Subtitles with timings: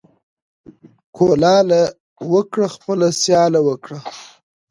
[0.59, 1.81] ـ کولاله
[2.33, 3.99] وکړه خپله سياله وکړه.